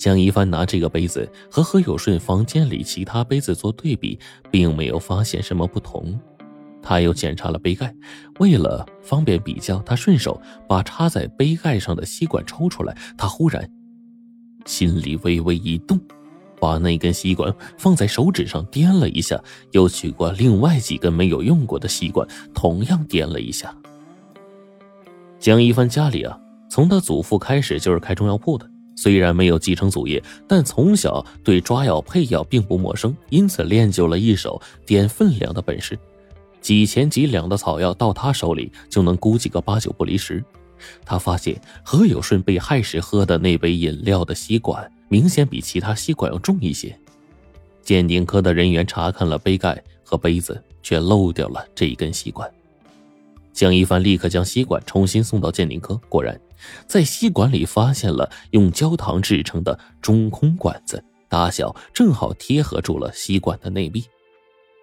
[0.00, 4.18] 江一帆拿这个杯子和何有顺房间里其他杯子做对比，
[4.50, 6.18] 并没有发现什么不同。
[6.82, 7.94] 他又检查了杯盖，
[8.38, 12.96] 为了方便比较，他顺手把插在杯盖上的吸管抽出来。
[13.18, 13.70] 他忽然
[14.64, 16.00] 心里微微一动，
[16.58, 19.38] 把那根吸管放在手指上掂了一下，
[19.72, 23.76] 又取过另外几根没有用过的吸管，同样掂了一下。
[25.38, 26.40] 江一帆家里啊，
[26.70, 28.69] 从他祖父开始就是开中药铺的。
[28.96, 35.98] 虽然没有继承祖业，但从小对抓药配药并不陌生，因此练就了一手点分量的本事。
[36.60, 40.44] 几钱几两的草药到他手里就能估计个八九不离十。
[41.04, 46.94] 他发现何有顺被害时喝的那杯饮料的吸管明显比其他吸管要重一些。
[47.82, 52.50] 鉴定科的人员查看了杯盖和杯子，却漏掉了这一根吸管。
[53.52, 56.38] 江一帆立刻将吸管重新送到鉴定科，果然。
[56.86, 64.04] 在吸管里发现了用焦糖制成的中空管子，大小正好贴合住了吸管的内壁。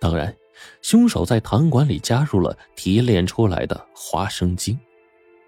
[0.00, 0.34] 当然，
[0.82, 4.78] 凶手在糖管里加入了提炼出来的花生精。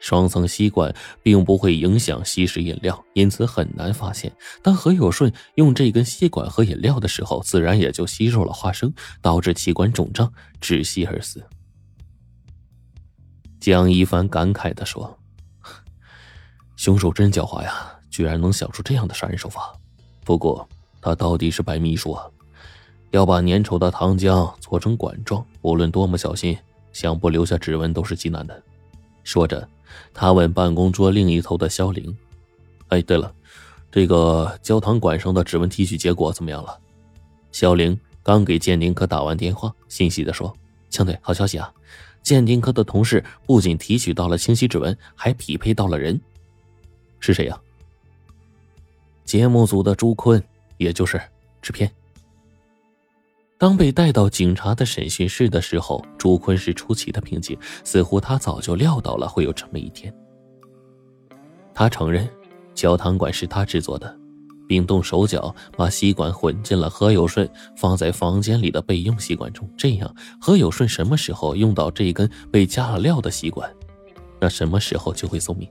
[0.00, 4.32] 双层吸管并不会影响吸食饮料，因此很难发现。
[4.62, 11.44] 当何有顺用这根吸管喝饮料的时候，自然也就吸入了花生，导致气管肿胀窒息而死。
[13.60, 15.19] 江一帆感慨地说。
[16.80, 19.70] 凶手真狡猾呀，居然能想出这样的杀人手法。
[20.24, 20.66] 不过，
[21.02, 22.24] 他到底是白秘书啊，
[23.10, 26.56] 要把粘稠的糖浆搓成管状，无论多么小心，
[26.90, 28.62] 想不留下指纹都是极难的。
[29.24, 29.68] 说着，
[30.14, 32.16] 他问办公桌另一头的肖玲
[32.88, 33.30] ：“哎，对了，
[33.92, 36.78] 这个焦糖管上的指纹提取结果怎么样了？”
[37.52, 40.50] 肖玲刚给鉴定科打完电话，欣喜的说
[40.88, 41.70] ：“强队，好消息啊！
[42.22, 46.18] 鉴定科的同事不仅提取到了清晰指纹，还匹配到了人。”
[47.20, 47.60] 是谁呀？
[49.24, 50.42] 节目组的朱坤，
[50.78, 51.20] 也就是
[51.62, 51.88] 制片。
[53.58, 60.12] 当被带到警察的审讯室的时候，朱坤是出奇的平静，似乎他早就料到了会有这么一天。
[61.74, 62.28] 他承认
[62.74, 64.18] 焦糖管是他制作的，
[64.66, 69.68] 并动手脚把吸管混进了何有顺放在房间里的备用吸管中。
[69.76, 73.70] 这样，何有顺什么时候用到这一根被加了料的吸管，
[74.40, 75.68] 那什么时候就会送命。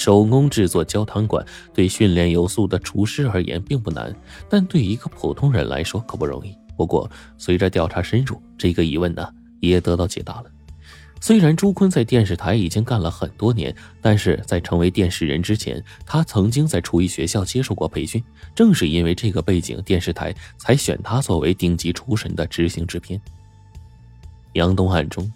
[0.00, 1.44] 手工制作焦糖管
[1.74, 4.16] 对训练有素的厨师而言并不难，
[4.48, 6.56] 但对一个普通人来说可不容易。
[6.74, 9.28] 不过，随着调查深入，这个疑问呢
[9.60, 10.44] 也得到解答了。
[11.20, 18.24] 虽然朱坤在电视台已经干了很多年，但是在成为电视人之前，他曾经在厨艺学校接受过培训。
[18.54, 23.20] 正是因为这个背景，电视台才选他作为顶级厨神的执行制片。
[24.54, 25.30] 杨东案中。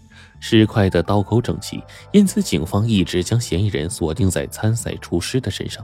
[0.47, 1.82] 尸块的刀口整齐，
[2.12, 5.82] 因此警方一直将嫌疑人锁定在参赛厨师的身上。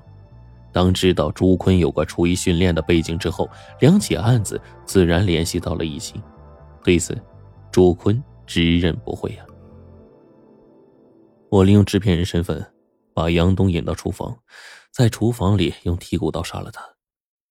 [0.71, 3.49] 当知道朱坤有过厨艺训练的背景之后，
[3.81, 6.21] 两起案子自然联系到了一起。
[6.85, 7.19] 对此，
[7.73, 9.47] 朱坤直认不讳呀。
[11.49, 12.63] 我利用制片人身份，
[13.15, 14.37] 把杨东引到厨房，
[14.93, 16.83] 在厨房里用剔骨刀杀了他。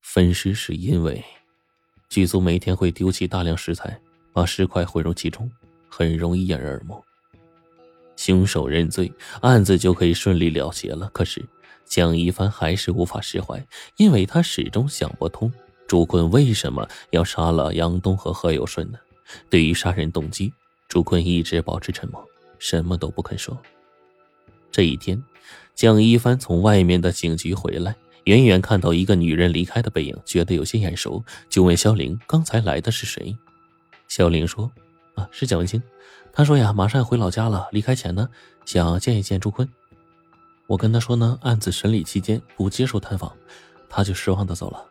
[0.04, 1.26] 分尸是因为
[2.08, 4.00] 剧组每天会丢弃大量食材，
[4.32, 5.50] 把尸块混入其中。
[5.90, 7.04] 很容易掩人耳目，
[8.16, 9.12] 凶手认罪，
[9.42, 11.10] 案子就可以顺利了结了。
[11.12, 11.44] 可是
[11.86, 13.66] 蒋一帆还是无法释怀，
[13.98, 15.52] 因为他始终想不通
[15.88, 19.00] 朱坤为什么要杀了杨东和何有顺呢？
[19.50, 20.54] 对于杀人动机，
[20.88, 22.24] 朱坤一直保持沉默，
[22.60, 23.58] 什么都不肯说。
[24.72, 25.22] 这一天，
[25.76, 27.96] 蒋一帆从外面的警局回来，
[28.26, 33.36] 远远看到一个女人离开的背影，觉得有些眼熟，就问肖玲：“刚才来的是谁？”
[34.08, 34.72] 肖玲说。
[35.32, 35.82] 是蒋文清，
[36.32, 37.68] 他说呀，马上要回老家了。
[37.72, 38.30] 离开前呢，
[38.66, 39.68] 想见一见朱坤。
[40.68, 43.36] 我跟他说呢，案子审理期间不接受探访，
[43.90, 44.86] 他就失望的走了。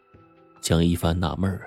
[0.61, 1.63] 蒋一帆纳闷啊，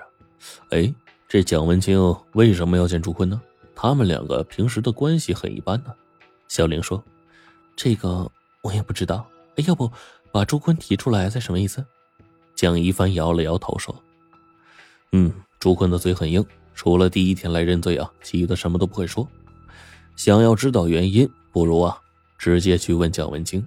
[0.70, 0.92] 哎，
[1.28, 3.40] 这蒋文清为什么要见朱坤呢？
[3.74, 5.92] 他们两个平时的关系很一般呢。
[6.46, 7.02] 小玲说
[7.74, 8.30] ：“这个
[8.62, 9.26] 我也不知道。
[9.56, 9.90] 哎，要不
[10.30, 11.84] 把朱坤提出来再什么意思？”
[12.54, 13.94] 蒋一帆摇了摇头说
[15.12, 16.44] ：“嗯，朱坤的嘴很硬。”
[16.74, 19.26] 除了第一天来认罪啊，其余的什么都不会说。
[20.16, 21.98] 想要知道原因，不如啊，
[22.38, 23.66] 直接去问蒋文清。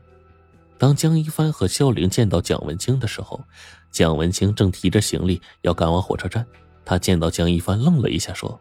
[0.77, 3.41] 当江一帆和肖玲见到蒋文清的时候，
[3.91, 6.45] 蒋文清正提着行李要赶往火车站。
[6.83, 8.59] 他见到江一帆，愣了一下，说：“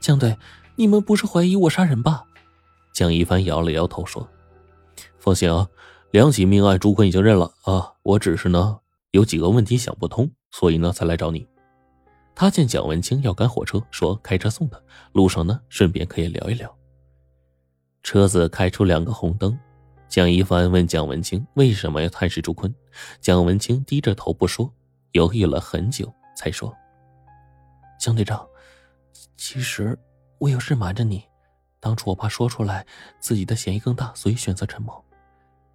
[0.00, 0.36] 江队，
[0.76, 2.24] 你们不是怀疑我杀人吧？”
[2.94, 4.26] 江一帆摇了摇头，说
[5.18, 5.68] ：“放心啊，
[6.12, 8.78] 两起命案朱坤已经认了啊，我只是呢
[9.10, 11.46] 有几个问题想不通，所以呢才来找你。”
[12.34, 14.80] 他见蒋文清要赶火车，说开车送他，
[15.12, 16.74] 路上呢顺便可以聊一聊。
[18.02, 19.56] 车子开出两个红灯，
[20.08, 22.74] 蒋一帆问蒋文清为什么要探视朱坤，
[23.20, 24.72] 蒋文清低着头不说，
[25.12, 26.74] 犹豫了很久才说
[28.00, 28.44] ：“江队长，
[29.36, 29.96] 其实
[30.38, 31.22] 我有事瞒着你。
[31.78, 32.86] 当初我怕说出来
[33.20, 35.04] 自己的嫌疑更大，所以选择沉默。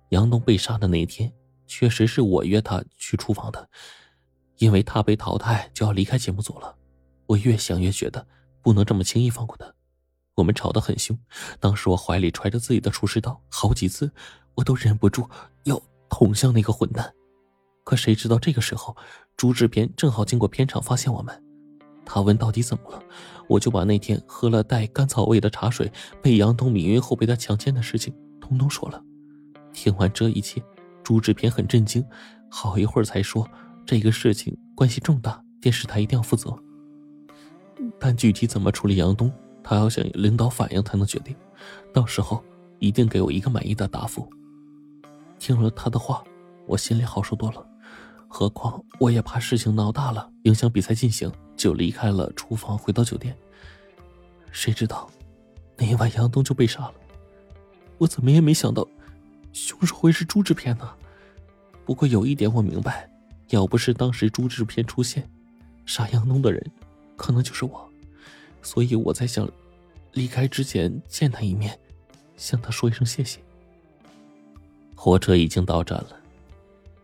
[0.10, 1.32] 杨东被杀的那一天，
[1.66, 3.70] 确实是我约他去厨房的，
[4.58, 6.76] 因为他被淘汰就要离开节目组了。
[7.26, 8.26] 我越想越觉得
[8.62, 9.72] 不能这么轻易放过他。”
[10.36, 11.18] 我们吵得很凶，
[11.60, 14.12] 当时我怀里揣着自己的厨师刀，好几次
[14.54, 15.28] 我都忍不住
[15.64, 17.12] 要捅向那个混蛋。
[17.84, 18.96] 可谁知道这个时候，
[19.36, 21.44] 朱志平正好经过片场发现我们，
[22.06, 23.02] 他问到底怎么了，
[23.50, 29.02] 我就把那天喝了带甘草味的茶水，被杨东迷晕后被他强奸的事情通通说了。
[29.74, 30.62] 听完这一切，
[31.04, 32.06] 朱志平很震惊，
[32.52, 33.50] 好一会儿才说
[33.88, 36.54] 这个事情关系重大，电视台一定要负责。
[37.98, 39.32] 但具体怎么处理杨东？
[39.64, 41.34] 他要向领导反映才能决定，
[41.94, 42.44] 到时候
[42.80, 44.30] 一定给我一个满意的答复。
[45.40, 46.22] 听了他的话，
[46.66, 47.66] 我心里好受多了。
[48.28, 53.34] 何况我也怕事情闹大了，影响比赛进行，就离开了厨房，回到酒店。
[54.52, 55.10] 谁知道
[55.78, 56.94] 那一晚杨东就被杀了。
[58.00, 58.86] 我怎么也没想到，
[59.54, 60.90] 凶手会是朱志片呢？
[61.86, 63.10] 不过有一点我明白，
[63.50, 65.30] 要不是当时朱志偏出现，
[65.86, 66.72] 杀杨东的人
[67.16, 67.90] 可能就是我。
[68.62, 69.50] 所以我在想，
[70.14, 71.78] 离开之前见他一面，
[72.36, 73.40] 向他说一声谢谢。
[74.96, 76.20] 火车已经到站了，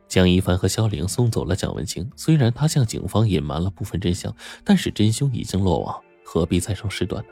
[0.08, 2.12] 江一凡和肖玲送走了蒋文清。
[2.16, 7.30] 虽然他向警方隐瞒了部分真相，但是真凶已经落网，何必再生事端呢？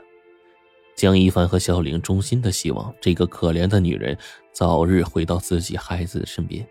[0.94, 4.16] 江一凡和肖玲衷心的希望这个可怜的女人
[4.52, 6.66] 早日回到自己孩子的身边。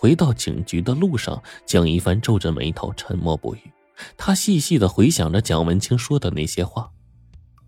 [0.00, 3.60] 回到警局的路上，蒋一帆皱着眉头，沉默不语。
[4.16, 6.90] 他细细的回想着蒋文清说的那些话。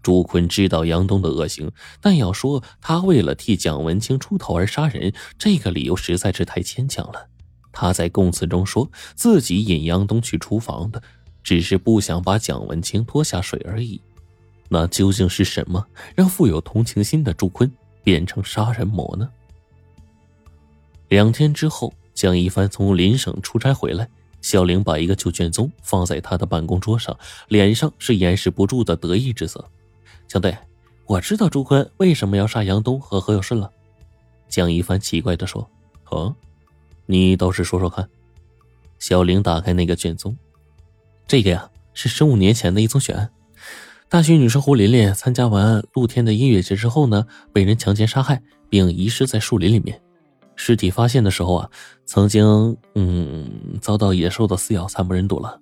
[0.03, 1.71] 朱坤知道杨东的恶行，
[2.01, 7.29] 但要说他为了替蒋文清出头而杀人，这个理由实在是太牵强了。
[7.71, 11.03] 他在供词中说自己引杨东去厨房的，
[11.43, 14.01] 只是不想把蒋文清拖下水而已。
[14.71, 17.71] 那究竟是什么让富有同情心的朱坤
[18.03, 19.29] 变成杀人魔呢？
[21.11, 24.09] 两天之后，蒋一帆从邻省出差回来。
[24.43, 29.69] 小玲把一个旧卷宗放在他的办公桌上，脸上是掩饰不住的得意之色。
[30.29, 30.57] 江队，
[31.07, 33.69] 我知道朱坤为什么要杀杨东和何有顺了。
[34.49, 35.69] 江一帆奇怪的说
[36.11, 36.33] ：“哦，
[37.07, 38.09] 你倒是说说看。”
[39.01, 40.37] 小玲打开那个卷宗，
[41.27, 43.29] 这个呀是十五年前的一宗血案。
[44.09, 48.41] 大学女生胡琳琳参加完露天的音乐节之后呢，被人强奸杀害，
[48.71, 50.01] 并遗失在树林里面。
[50.65, 51.69] 尸体发现的时候啊，
[52.07, 53.51] 曾经嗯
[53.81, 55.61] 遭到野兽的撕咬，惨不忍睹了。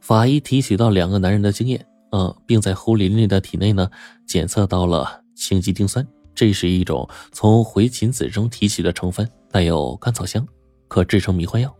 [0.00, 3.88] 法医提取到两个男人的精液，呃，并在胡琳琳的体内呢
[4.26, 6.04] 检测到了氰基丁酸，
[6.34, 10.44] 这是一种从回禽子中提取的成分，带有甘草香，
[10.88, 11.72] 可制成迷幻药。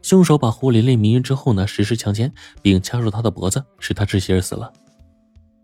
[0.00, 2.32] 凶手把胡琳琳迷晕之后呢，实施强奸，
[2.62, 4.72] 并掐住她的脖子，使她窒息而死了。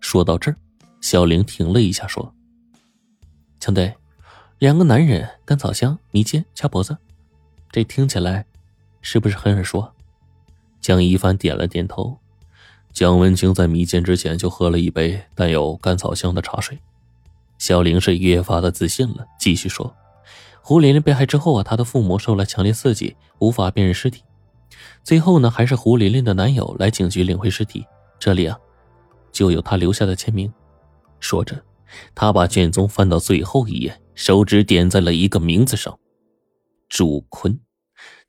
[0.00, 0.56] 说到这儿，
[1.00, 2.30] 小玲停了一下，说
[3.58, 3.90] ：“强队。”
[4.60, 6.94] 两个男人，甘草香、迷奸、掐脖子，
[7.72, 8.44] 这听起来
[9.00, 9.90] 是不是很耳熟？
[10.82, 12.18] 江一帆点了点头。
[12.92, 16.78] 江文清在迷奸之前就喝了一杯带有甘草香的茶水。
[17.56, 19.96] 小玲是越发的自信了，继续说
[20.60, 24.22] ：“胡琳琳被害之后啊，她的父母受了强烈刺激，无法辨认尸体。
[25.02, 27.86] 最后呢，还是胡琳琳的男友来警局领回尸体，
[28.18, 28.58] 这里啊，
[29.32, 30.52] 就有他留下的签名。”
[31.18, 31.64] 说着，
[32.14, 33.98] 他把卷宗翻到最后一页。
[34.20, 35.98] 手指点在了一个名字上，
[36.90, 37.58] 朱坤。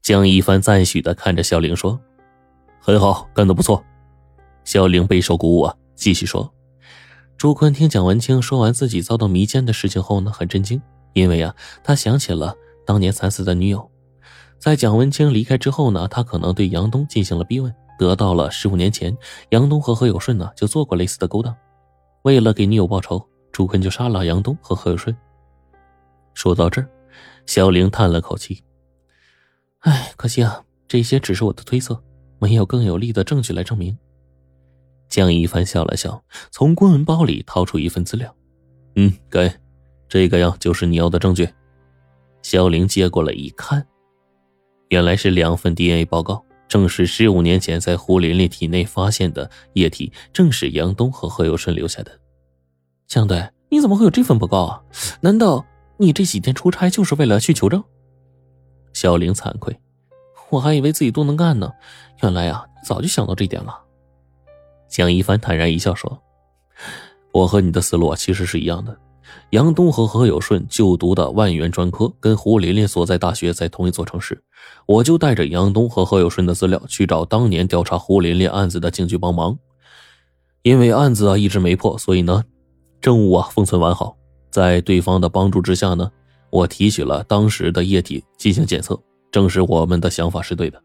[0.01, 1.99] 江一帆赞许的看着小玲说
[2.79, 3.83] ：“很好，干得不错。”
[4.63, 6.49] 小玲备受鼓舞啊，继续说
[7.35, 10.81] ：“朱坤听蒋文清说完自己遭到迷奸的事情后呢，很震惊，
[11.11, 12.55] 因为啊，他想起了
[12.85, 13.91] 当年惨死的女友。
[14.57, 19.13] 在蒋文清离开之后呢，他可能对杨东进行了逼问，得到了十五年前
[19.49, 21.53] 杨东和何有顺呢就做过类似的勾当。
[22.21, 23.21] 为了给女友报仇，
[23.51, 25.13] 朱坤就杀了杨东和何有顺。”
[26.33, 26.89] 说到这儿，
[27.45, 28.63] 小玲叹了口气
[29.81, 32.01] ：“哎，可惜啊，这些只是我的推测，
[32.39, 33.97] 没有更有力的证据来证明。”
[35.09, 38.33] 江一帆笑了笑，从公文包里掏出一份资料
[38.95, 39.51] ：“嗯，给，
[40.07, 41.49] 这个呀，就是你要的证据。”
[42.41, 43.85] 小玲接过来一看，
[44.89, 52.19] 原来是两份 DNA 报告，证实十五年前在胡琳琳体内发现的液体正是杨东和何有顺留下的。
[53.05, 54.81] 江队，你怎么会有这份报告啊？
[55.19, 55.65] 难道？
[55.97, 57.83] 你这几天出差就是为了去求证？
[58.93, 59.79] 小玲惭愧，
[60.49, 61.71] 我还以为自己多能干呢，
[62.23, 63.77] 原来啊，早就想到这点了。
[64.89, 66.21] 蒋一帆坦然一笑说
[67.31, 68.97] ：“我和你的思路其实是一样的，
[69.51, 74.43] 杨东和何有顺就读的万源专科跟胡琳琳所在大学在同一座城市，
[74.85, 79.57] 我就带着杨东和何有顺的资料去找当年调查胡琳琳案子的警局帮忙。
[80.63, 82.43] 因为案子啊一直没破，所以呢，
[82.99, 84.17] 证物啊封存完好。
[84.51, 86.11] 在对方的帮助之下呢，
[86.49, 88.99] 我提取了当时的液体进行检测，
[89.31, 90.81] 证实我们的想法是对的。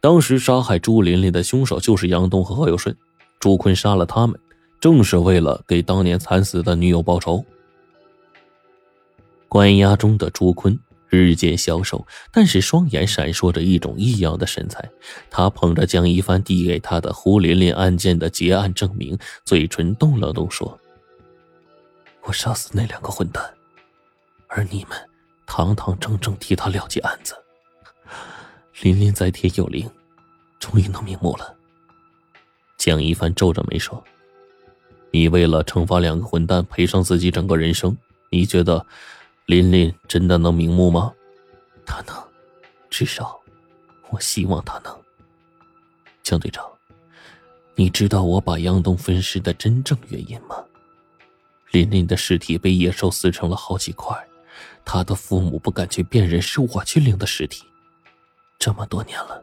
[0.00, 2.96] 当时杀害朱琳琳的凶手就是杨东和何有顺，
[3.40, 4.38] 朱坤杀了他们，
[4.80, 7.44] 正是为了给当年惨死的女友报仇。
[9.48, 14.88] 关押中的朱坤日渐消瘦，但是双眼闪烁着一种异样的神采。
[15.30, 20.78] 他捧着江一帆递给他的胡琳琳案件的结案证明，嘴唇动了动，说。
[22.24, 23.54] 我杀死那两个混蛋，
[24.48, 24.98] 而你们
[25.46, 27.34] 堂堂正正替他了结案子。
[28.80, 29.88] 琳琳在天有灵，
[30.58, 31.54] 终于能瞑目了。
[32.78, 34.02] 江一帆皱着眉说
[35.12, 37.96] ：“你为了惩罚两个混蛋，赔上自己整个人生，
[38.30, 38.84] 你觉得
[39.46, 41.12] 琳琳真的能瞑目吗？
[41.86, 42.16] 他能，
[42.90, 43.38] 至少
[44.10, 44.98] 我希望他能。”
[46.22, 46.66] 江队长，
[47.74, 50.64] 你知道我把杨东分尸的真正原因吗？
[51.74, 54.16] 琳琳的尸体被野兽撕成了好几块，
[54.84, 57.64] 她的父母不敢去辨认是我去领的尸体。
[58.60, 59.42] 这么多年了，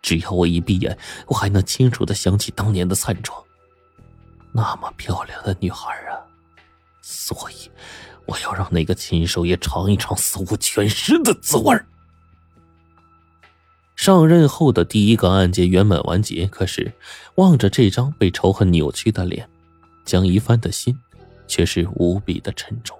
[0.00, 0.96] 只要我一闭眼，
[1.26, 3.38] 我还能清楚的想起当年的惨状。
[4.50, 6.16] 那么漂亮的女孩啊，
[7.02, 7.70] 所以
[8.24, 11.78] 我要让那个禽兽也尝一尝死无全尸的滋味。
[13.94, 16.90] 上任后的第一个案件圆满完结，可是
[17.34, 19.46] 望着这张被仇恨扭曲的脸，
[20.06, 20.98] 江一帆的心。
[21.48, 22.97] 却是无比的沉重。